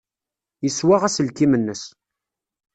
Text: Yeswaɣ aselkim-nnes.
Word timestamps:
Yeswaɣ 0.63 1.01
aselkim-nnes. 1.07 1.83